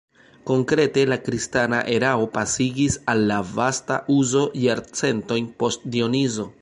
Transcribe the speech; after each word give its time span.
Konkrete 0.49 1.01
la 1.09 1.17
kristana 1.25 1.81
erao 1.97 2.25
pasigis 2.37 2.95
al 3.13 3.21
la 3.33 3.37
vasta 3.51 3.99
uzo 4.17 4.43
jarcentojn 4.65 5.53
post 5.63 5.87
Dionizo. 5.97 6.49